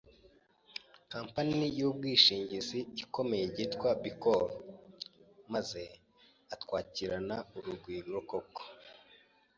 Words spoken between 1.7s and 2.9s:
y’ubwishingizi